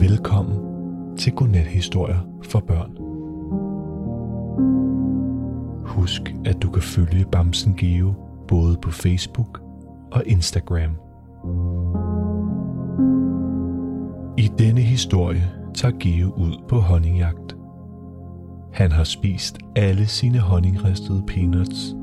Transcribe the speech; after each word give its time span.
Velkommen 0.00 0.58
til 1.16 1.32
Godnat-historier 1.32 2.18
for 2.42 2.60
børn. 2.60 2.96
Husk, 5.86 6.34
at 6.44 6.62
du 6.62 6.70
kan 6.70 6.82
følge 6.82 7.24
Bamsen 7.32 7.74
Geo 7.74 8.14
både 8.48 8.76
på 8.82 8.90
Facebook 8.90 9.62
og 10.12 10.22
Instagram. 10.26 10.90
I 14.38 14.50
denne 14.58 14.80
historie 14.80 15.50
tager 15.74 15.94
Geo 16.00 16.28
ud 16.28 16.62
på 16.68 16.76
honningjagt. 16.76 17.56
Han 18.72 18.92
har 18.92 19.04
spist 19.04 19.58
alle 19.76 20.06
sine 20.06 20.38
honningristede 20.38 21.24
peanuts, 21.26 21.96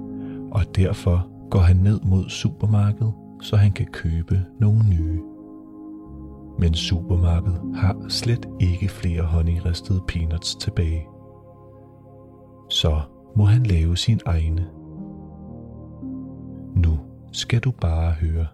og 0.51 0.61
derfor 0.75 1.27
går 1.49 1.59
han 1.59 1.75
ned 1.75 1.99
mod 2.03 2.29
supermarkedet, 2.29 3.13
så 3.41 3.55
han 3.55 3.71
kan 3.71 3.85
købe 3.85 4.41
nogle 4.59 4.79
nye. 4.89 5.19
Men 6.59 6.75
supermarkedet 6.75 7.75
har 7.75 8.09
slet 8.09 8.45
ikke 8.59 8.89
flere 8.89 9.23
honningristede 9.23 10.03
peanuts 10.07 10.55
tilbage. 10.55 11.07
Så 12.69 13.01
må 13.35 13.45
han 13.45 13.63
lave 13.65 13.97
sin 13.97 14.21
egne. 14.25 14.69
Nu 16.75 16.99
skal 17.31 17.59
du 17.59 17.71
bare 17.71 18.11
høre. 18.11 18.47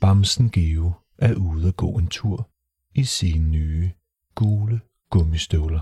Bamsen 0.00 0.50
Geo 0.50 0.92
er 1.18 1.34
ude 1.34 1.68
at 1.68 1.76
gå 1.76 1.90
en 1.90 2.06
tur 2.06 2.48
i 2.94 3.04
sine 3.04 3.50
nye 3.50 3.90
gule 4.34 4.80
gummistøvler. 5.10 5.80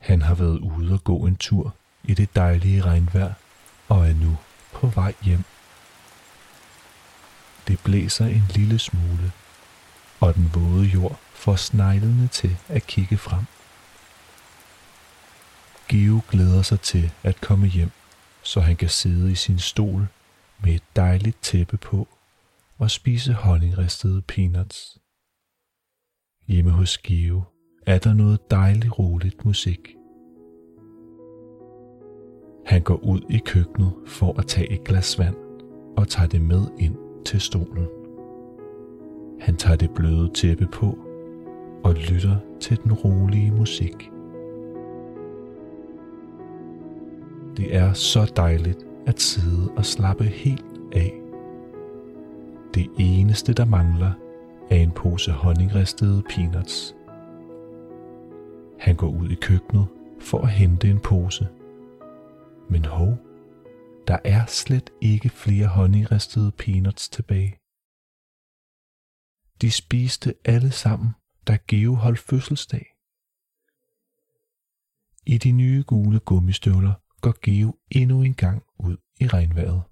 Han 0.00 0.22
har 0.22 0.34
været 0.34 0.58
ude 0.58 0.94
at 0.94 1.04
gå 1.04 1.26
en 1.26 1.36
tur 1.36 1.74
i 2.04 2.14
det 2.14 2.36
dejlige 2.36 2.80
regnvejr 2.80 3.32
og 3.88 4.08
er 4.08 4.14
nu 4.14 4.36
på 4.82 4.88
vej 4.88 5.14
hjem. 5.22 5.44
Det 7.68 7.80
blæser 7.84 8.26
en 8.26 8.44
lille 8.54 8.78
smule, 8.78 9.32
og 10.20 10.34
den 10.34 10.50
våde 10.54 10.84
jord 10.84 11.18
får 11.32 11.56
sneglene 11.56 12.28
til 12.28 12.56
at 12.68 12.86
kigge 12.86 13.18
frem. 13.18 13.44
Geo 15.88 16.20
glæder 16.30 16.62
sig 16.62 16.80
til 16.80 17.12
at 17.22 17.40
komme 17.40 17.66
hjem, 17.66 17.90
så 18.42 18.60
han 18.60 18.76
kan 18.76 18.88
sidde 18.88 19.32
i 19.32 19.34
sin 19.34 19.58
stol 19.58 20.06
med 20.62 20.74
et 20.74 20.96
dejligt 20.96 21.42
tæppe 21.42 21.76
på 21.76 22.08
og 22.78 22.90
spise 22.90 23.32
honningristede 23.32 24.22
peanuts. 24.22 24.98
Hjemme 26.46 26.70
hos 26.70 26.98
Geo 26.98 27.42
er 27.86 27.98
der 27.98 28.14
noget 28.14 28.50
dejligt 28.50 28.98
roligt 28.98 29.44
musik. 29.44 30.01
Han 32.64 32.82
går 32.82 33.04
ud 33.04 33.20
i 33.28 33.38
køkkenet 33.38 33.92
for 34.06 34.38
at 34.38 34.46
tage 34.46 34.72
et 34.72 34.84
glas 34.84 35.18
vand 35.18 35.34
og 35.96 36.08
tager 36.08 36.28
det 36.28 36.40
med 36.40 36.66
ind 36.78 36.96
til 37.24 37.40
stolen. 37.40 37.86
Han 39.40 39.56
tager 39.56 39.76
det 39.76 39.90
bløde 39.90 40.30
tæppe 40.34 40.66
på 40.66 40.98
og 41.84 41.94
lytter 41.94 42.36
til 42.60 42.78
den 42.84 42.92
rolige 42.92 43.50
musik. 43.50 44.10
Det 47.56 47.76
er 47.76 47.92
så 47.92 48.32
dejligt 48.36 48.86
at 49.06 49.20
sidde 49.20 49.70
og 49.76 49.84
slappe 49.84 50.24
helt 50.24 50.64
af. 50.92 51.12
Det 52.74 52.86
eneste, 52.98 53.52
der 53.52 53.64
mangler, 53.64 54.12
er 54.70 54.76
en 54.76 54.90
pose 54.90 55.32
honningristede 55.32 56.22
peanuts. 56.28 56.96
Han 58.78 58.96
går 58.96 59.08
ud 59.08 59.28
i 59.28 59.34
køkkenet 59.34 59.86
for 60.18 60.38
at 60.38 60.48
hente 60.48 60.90
en 60.90 60.98
pose. 60.98 61.48
Men 62.72 62.84
hov, 62.84 63.18
der 64.06 64.18
er 64.24 64.46
slet 64.46 64.90
ikke 65.00 65.28
flere 65.28 65.66
honningristede 65.66 66.52
peanuts 66.52 67.08
tilbage. 67.08 67.58
De 69.60 69.70
spiste 69.70 70.34
alle 70.44 70.70
sammen, 70.70 71.10
da 71.46 71.58
Geo 71.68 71.94
holdt 71.94 72.18
fødselsdag. 72.18 72.86
I 75.26 75.38
de 75.38 75.52
nye 75.52 75.84
gule 75.86 76.20
gummistøvler 76.20 76.94
går 77.20 77.34
Geo 77.42 77.76
endnu 77.90 78.22
en 78.22 78.34
gang 78.34 78.62
ud 78.78 78.96
i 79.20 79.26
regnvejret. 79.26 79.82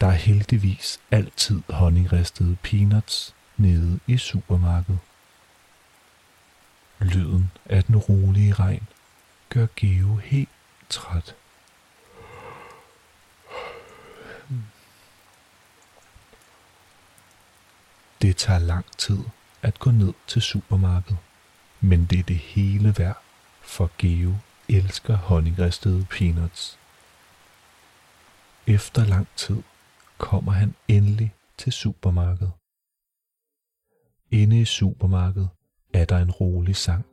Der 0.00 0.06
er 0.06 0.20
heldigvis 0.26 1.00
altid 1.10 1.62
honningristede 1.68 2.56
peanuts 2.62 3.36
nede 3.56 4.00
i 4.06 4.16
supermarkedet. 4.16 5.09
Lyden 7.00 7.50
af 7.64 7.84
den 7.84 7.96
rolige 7.96 8.52
regn 8.52 8.86
gør 9.48 9.66
Geo 9.76 10.16
helt 10.16 10.48
træt. 10.88 11.36
Det 18.22 18.36
tager 18.36 18.58
lang 18.58 18.86
tid 18.98 19.18
at 19.62 19.78
gå 19.78 19.90
ned 19.90 20.12
til 20.26 20.42
supermarkedet, 20.42 21.18
men 21.80 22.06
det 22.06 22.18
er 22.18 22.22
det 22.22 22.36
hele 22.38 22.94
værd, 22.98 23.22
for 23.60 23.90
Geo 23.98 24.34
elsker 24.68 25.16
honningristede 25.16 26.06
peanuts. 26.10 26.78
Efter 28.66 29.04
lang 29.04 29.28
tid 29.36 29.62
kommer 30.18 30.52
han 30.52 30.74
endelig 30.88 31.34
til 31.56 31.72
supermarkedet. 31.72 32.52
Inde 34.30 34.60
i 34.60 34.64
supermarkedet 34.64 35.48
er 35.92 36.04
der 36.04 36.18
en 36.18 36.30
rolig 36.30 36.76
sang. 36.76 37.04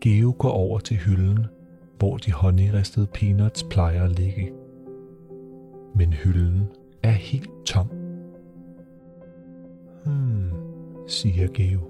Geo 0.00 0.34
går 0.38 0.50
over 0.50 0.78
til 0.78 0.96
hylden, 0.96 1.46
hvor 1.98 2.16
de 2.16 2.32
honningristede 2.32 3.06
peanuts 3.06 3.62
plejer 3.62 4.04
at 4.04 4.18
ligge. 4.18 4.52
Men 5.94 6.12
hylden 6.12 6.62
er 7.02 7.10
helt 7.10 7.50
tom. 7.66 7.86
Hmm, 10.04 10.50
siger 11.08 11.48
Geo. 11.54 11.80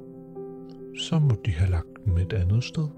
Så 0.98 1.18
må 1.18 1.34
de 1.46 1.50
have 1.50 1.70
lagt 1.70 2.04
dem 2.04 2.16
et 2.16 2.32
andet 2.32 2.64
sted. 2.64 2.88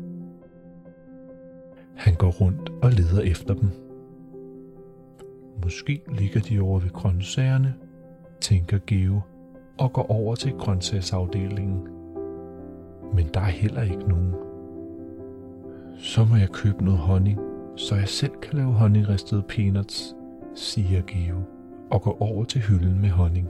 Han 1.96 2.14
går 2.14 2.30
rundt 2.30 2.70
og 2.82 2.90
leder 2.90 3.20
efter 3.20 3.54
dem. 3.54 3.70
Måske 5.64 6.02
ligger 6.18 6.40
de 6.40 6.60
over 6.60 6.80
ved 6.80 6.90
grøntsagerne, 6.90 7.74
tænker 8.40 8.78
Geo 8.86 9.20
og 9.78 9.92
går 9.92 10.10
over 10.10 10.34
til 10.34 10.52
grøntsagsafdelingen. 10.52 11.99
Men 13.14 13.28
der 13.34 13.40
er 13.40 13.50
heller 13.50 13.82
ikke 13.82 14.08
nogen. 14.08 14.34
Så 15.98 16.24
må 16.24 16.36
jeg 16.36 16.48
købe 16.48 16.84
noget 16.84 17.00
honning, 17.00 17.38
så 17.76 17.94
jeg 17.94 18.08
selv 18.08 18.32
kan 18.42 18.54
lave 18.54 18.72
honningristede 18.72 19.42
peanuts, 19.42 20.14
siger 20.54 21.02
Geo 21.02 21.42
og 21.90 22.02
går 22.02 22.22
over 22.22 22.44
til 22.44 22.60
hylden 22.60 23.00
med 23.00 23.10
honning. 23.10 23.48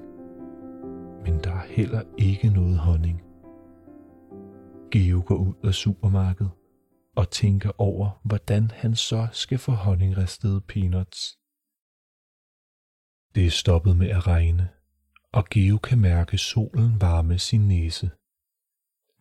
Men 1.24 1.40
der 1.44 1.52
er 1.52 1.66
heller 1.66 2.02
ikke 2.18 2.48
noget 2.48 2.78
honning. 2.78 3.22
Geo 4.90 5.22
går 5.26 5.36
ud 5.36 5.54
af 5.64 5.74
supermarkedet 5.74 6.50
og 7.16 7.30
tænker 7.30 7.70
over, 7.78 8.20
hvordan 8.24 8.70
han 8.70 8.94
så 8.94 9.26
skal 9.32 9.58
få 9.58 9.72
honningristede 9.72 10.60
peanuts. 10.60 11.36
Det 13.34 13.46
er 13.46 13.50
stoppet 13.50 13.96
med 13.96 14.08
at 14.08 14.26
regne, 14.26 14.68
og 15.32 15.44
Geo 15.50 15.78
kan 15.78 16.00
mærke 16.00 16.38
solen 16.38 17.00
varme 17.00 17.38
sin 17.38 17.68
næse. 17.68 18.10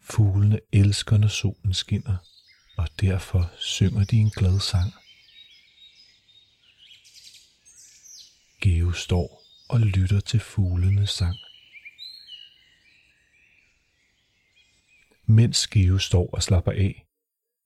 Fuglene 0.01 0.59
elsker, 0.71 1.17
når 1.17 1.27
solen 1.27 1.73
skinner, 1.73 2.17
og 2.77 2.87
derfor 3.01 3.51
synger 3.57 4.03
de 4.05 4.17
en 4.17 4.29
glad 4.29 4.59
sang. 4.59 4.93
Geo 8.61 8.91
står 8.91 9.41
og 9.69 9.79
lytter 9.79 10.19
til 10.19 10.39
fuglenes 10.39 11.09
sang. 11.09 11.35
Mens 15.25 15.67
Geo 15.67 15.97
står 15.97 16.29
og 16.33 16.43
slapper 16.43 16.71
af, 16.71 17.05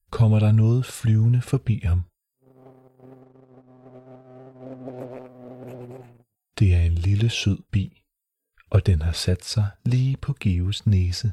kommer 0.09 0.39
der 0.39 0.51
noget 0.51 0.85
flyvende 0.85 1.41
forbi 1.41 1.81
ham. 1.83 2.03
Det 6.59 6.73
er 6.75 6.81
en 6.81 6.95
lille 6.95 7.29
sød 7.29 7.57
bi, 7.71 8.01
og 8.69 8.85
den 8.85 9.01
har 9.01 9.11
sat 9.11 9.45
sig 9.45 9.67
lige 9.85 10.17
på 10.17 10.35
Geos 10.39 10.85
næse. 10.85 11.31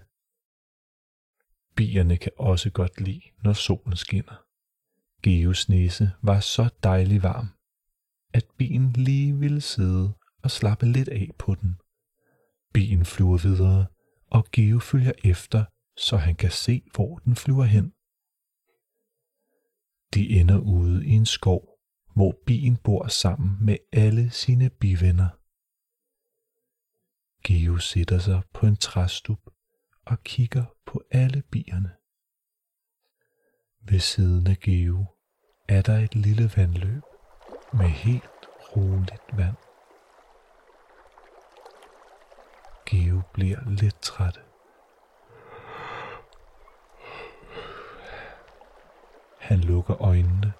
Bierne 1.80 2.16
kan 2.16 2.32
også 2.38 2.70
godt 2.70 3.00
lide, 3.00 3.22
når 3.44 3.52
solen 3.52 3.96
skinner. 3.96 4.44
Geos 5.22 5.68
næse 5.68 6.10
var 6.22 6.40
så 6.40 6.70
dejlig 6.82 7.22
varm, 7.22 7.48
at 8.34 8.46
bien 8.58 8.92
lige 8.92 9.38
ville 9.38 9.60
sidde 9.60 10.12
og 10.42 10.50
slappe 10.50 10.86
lidt 10.86 11.08
af 11.08 11.28
på 11.38 11.54
den. 11.54 11.80
Bien 12.72 13.04
flyver 13.04 13.38
videre, 13.38 13.86
og 14.26 14.44
Geo 14.52 14.78
følger 14.78 15.12
efter, 15.24 15.64
så 15.96 16.16
han 16.16 16.34
kan 16.34 16.50
se, 16.50 16.82
hvor 16.94 17.18
den 17.18 17.36
flyver 17.36 17.64
hen. 17.64 17.86
De 20.14 20.40
ender 20.40 20.58
ude 20.58 21.06
i 21.06 21.10
en 21.10 21.26
skov, 21.26 21.62
hvor 22.14 22.34
bien 22.46 22.76
bor 22.76 23.08
sammen 23.08 23.64
med 23.66 23.76
alle 23.92 24.30
sine 24.30 24.70
bivenner. 24.70 25.30
Geo 27.46 27.78
sætter 27.78 28.18
sig 28.18 28.42
på 28.54 28.66
en 28.66 28.76
træstup 28.76 29.40
og 30.06 30.22
kigger 30.24 30.64
på 30.86 31.02
alle 31.10 31.42
bierne. 31.42 31.96
Ved 33.80 33.98
siden 33.98 34.46
af 34.46 34.56
Geo 34.56 35.04
er 35.68 35.82
der 35.82 35.96
et 35.96 36.14
lille 36.14 36.50
vandløb 36.56 37.02
med 37.72 37.88
helt 37.88 38.46
roligt 38.76 39.36
vand. 39.36 39.56
Geo 42.86 43.22
bliver 43.32 43.70
lidt 43.70 44.02
træt. 44.02 44.40
Han 49.38 49.58
lukker 49.60 50.02
øjnene 50.02 50.52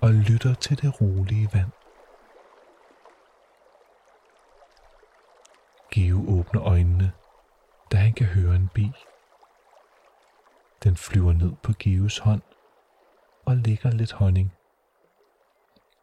og 0.00 0.10
lytter 0.12 0.54
til 0.54 0.82
det 0.82 1.00
rolige 1.00 1.48
vand. 1.52 1.70
Geo 5.90 6.38
åbner 6.38 6.62
øjnene, 6.62 7.12
da 7.92 7.96
han 7.96 8.12
kan 8.12 8.26
høre 8.26 8.56
en 8.56 8.68
bil. 8.74 8.96
Den 10.84 10.96
flyver 10.96 11.32
ned 11.32 11.52
på 11.62 11.72
Geos 11.78 12.18
hånd 12.18 12.42
og 13.46 13.56
lægger 13.56 13.90
lidt 13.90 14.12
honning. 14.12 14.52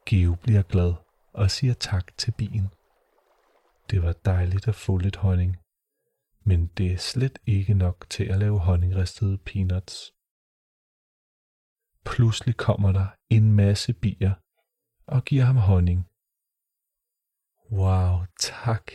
Geo 0.05 0.35
bliver 0.35 0.61
glad 0.61 0.93
og 1.33 1.51
siger 1.51 1.73
tak 1.73 2.17
til 2.17 2.31
bien. 2.31 2.69
Det 3.89 4.03
var 4.03 4.13
dejligt 4.13 4.67
at 4.67 4.75
få 4.75 4.97
lidt 4.97 5.15
honning, 5.15 5.57
men 6.43 6.67
det 6.67 6.91
er 6.93 6.97
slet 6.97 7.39
ikke 7.45 7.73
nok 7.73 8.05
til 8.09 8.23
at 8.23 8.39
lave 8.39 8.59
honningristede 8.59 9.37
peanuts. 9.37 10.11
Pludselig 12.05 12.57
kommer 12.57 12.91
der 12.91 13.07
en 13.29 13.53
masse 13.53 13.93
bier 13.93 14.33
og 15.07 15.23
giver 15.23 15.43
ham 15.43 15.57
honning. 15.57 16.07
Wow, 17.71 18.25
tak. 18.39 18.91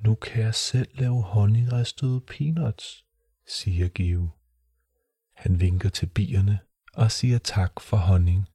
Nu 0.00 0.14
kan 0.14 0.42
jeg 0.42 0.54
selv 0.54 0.88
lave 0.94 1.22
honningristede 1.22 2.20
peanuts, 2.20 3.04
siger 3.46 3.88
Give. 3.88 4.30
Han 5.36 5.60
vinker 5.60 5.88
til 5.88 6.06
bierne 6.06 6.58
og 6.94 7.10
siger 7.10 7.38
tak 7.38 7.80
for 7.80 7.96
honning. 7.96 8.48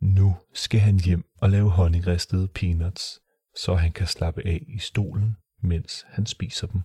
Nu 0.00 0.36
skal 0.54 0.80
han 0.80 1.00
hjem 1.00 1.24
og 1.36 1.50
lave 1.50 1.70
honningristede 1.70 2.48
peanuts, 2.48 3.20
så 3.56 3.74
han 3.74 3.92
kan 3.92 4.06
slappe 4.06 4.46
af 4.46 4.64
i 4.68 4.78
stolen, 4.78 5.36
mens 5.62 6.04
han 6.08 6.26
spiser 6.26 6.66
dem. 6.66 6.82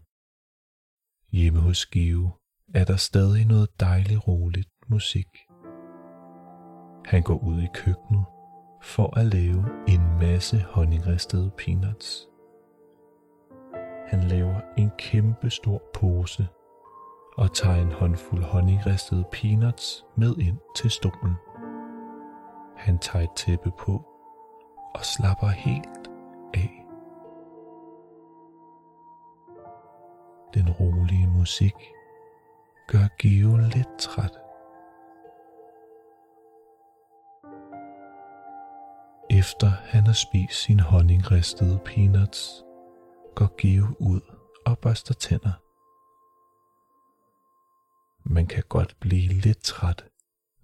Hjemme 1.31 1.59
hos 1.59 1.85
Give 1.85 2.31
er 2.73 2.85
der 2.85 2.95
stadig 2.95 3.45
noget 3.45 3.79
dejligt 3.79 4.27
roligt 4.27 4.69
musik. 4.87 5.27
Han 7.05 7.21
går 7.23 7.43
ud 7.43 7.61
i 7.61 7.67
køkkenet 7.73 8.25
for 8.81 9.17
at 9.17 9.25
lave 9.25 9.65
en 9.87 10.01
masse 10.19 10.59
honningristede 10.59 11.51
peanuts. 11.57 12.27
Han 14.07 14.23
laver 14.23 14.61
en 14.77 14.91
kæmpe 14.97 15.49
stor 15.49 15.81
pose 15.93 16.47
og 17.37 17.53
tager 17.53 17.81
en 17.81 17.91
håndfuld 17.91 18.43
honningristede 18.43 19.25
peanuts 19.31 20.05
med 20.17 20.37
ind 20.37 20.57
til 20.75 20.91
stolen. 20.91 21.33
Han 22.75 22.97
tager 22.99 23.23
et 23.23 23.35
tæppe 23.35 23.71
på 23.71 24.05
og 24.95 25.05
slapper 25.05 25.47
helt 25.47 26.09
af. 26.53 26.85
Den 30.53 30.69
rolige 30.69 31.27
musik 31.27 31.75
gør 32.87 33.07
Geo 33.19 33.57
lidt 33.57 33.97
træt. 33.99 34.37
Efter 39.29 39.67
han 39.67 40.05
har 40.05 40.13
spist 40.13 40.63
sin 40.63 40.79
honningristede 40.79 41.79
peanuts, 41.85 42.64
går 43.35 43.55
Give 43.57 44.01
ud 44.01 44.21
og 44.65 44.79
børster 44.79 45.13
tænder. 45.13 45.55
Man 48.33 48.47
kan 48.47 48.63
godt 48.69 48.97
blive 48.99 49.33
lidt 49.33 49.63
træt, 49.63 50.05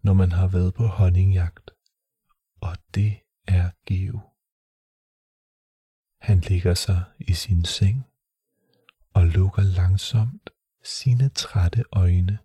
når 0.02 0.14
man 0.14 0.32
har 0.32 0.48
været 0.48 0.74
på 0.74 0.84
honningjagt, 0.84 1.72
og 2.62 2.78
det 2.96 3.12
er 3.48 3.70
Geo. 3.86 4.20
Han 6.22 6.40
ligger 6.40 6.74
sig 6.74 7.04
i 7.20 7.34
sin 7.34 7.66
seng 7.66 8.06
og 9.14 9.24
lukker 9.28 9.62
langsomt 9.62 10.50
sine 10.84 11.30
trætte 11.30 11.84
øjne. 11.92 12.40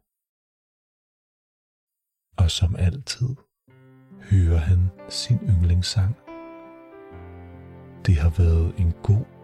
Og 2.37 2.51
som 2.51 2.77
altid 2.77 3.37
hører 4.31 4.59
han 4.59 4.91
sin 5.09 5.39
yndlingssang. 5.39 6.15
Det 8.07 8.17
har 8.17 8.33
været 8.43 8.79
en 8.79 8.93
god 8.93 9.36